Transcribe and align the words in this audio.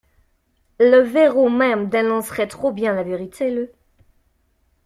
Le 0.79 0.97
verrou 1.01 1.47
même 1.49 1.87
dénoncerait 1.87 2.47
trop 2.47 2.71
bien 2.71 2.95
la 2.95 3.03
vérité. 3.03 3.71